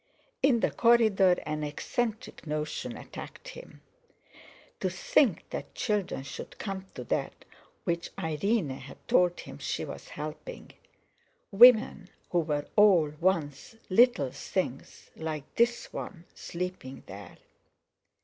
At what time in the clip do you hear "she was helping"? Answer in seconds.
9.59-10.71